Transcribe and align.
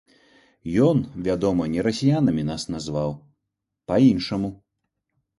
Ён, 0.85 1.01
вядома, 1.27 1.67
не 1.73 1.83
расіянамі 1.87 2.45
нас 2.47 2.65
назваў, 2.75 3.11
па-іншаму. 3.91 4.49